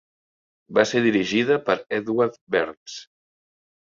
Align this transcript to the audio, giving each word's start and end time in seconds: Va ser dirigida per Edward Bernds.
Va 0.77 0.85
ser 0.91 1.01
dirigida 1.07 1.57
per 1.67 1.77
Edward 1.99 2.39
Bernds. 2.57 2.95